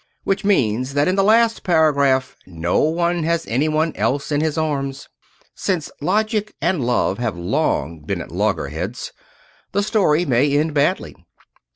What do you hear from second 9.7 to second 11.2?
the story may end badly.